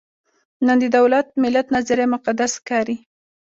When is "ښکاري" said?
2.59-2.97